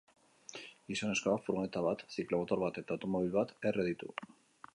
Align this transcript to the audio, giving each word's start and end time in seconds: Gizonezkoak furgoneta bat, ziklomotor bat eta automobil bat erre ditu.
Gizonezkoak 0.91 1.45
furgoneta 1.49 1.83
bat, 1.89 2.03
ziklomotor 2.17 2.65
bat 2.65 2.81
eta 2.85 2.97
automobil 2.99 3.33
bat 3.37 3.55
erre 3.73 3.91
ditu. 3.91 4.13